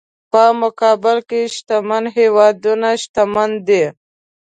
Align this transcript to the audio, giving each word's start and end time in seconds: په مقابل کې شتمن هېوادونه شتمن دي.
په 0.31 0.43
مقابل 0.61 1.17
کې 1.29 1.39
شتمن 1.55 2.03
هېوادونه 2.17 2.89
شتمن 3.01 3.51
دي. 3.67 3.83